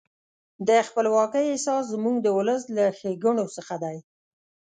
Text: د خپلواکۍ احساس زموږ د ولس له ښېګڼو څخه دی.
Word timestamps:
د 0.67 0.69
خپلواکۍ 0.87 1.45
احساس 1.49 1.83
زموږ 1.93 2.15
د 2.21 2.27
ولس 2.37 2.61
له 2.75 2.83
ښېګڼو 2.97 3.45
څخه 3.55 3.75
دی. 3.83 3.97